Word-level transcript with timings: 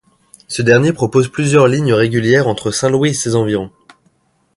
Ce 0.47 0.63
dernier 0.63 0.93
propose 0.93 1.27
plusieurs 1.27 1.67
lignes 1.67 1.93
régulières 1.93 2.47
entre 2.47 2.71
Saint-Louis 2.71 3.11
et 3.11 3.13
ses 3.13 3.35
environs. 3.35 3.69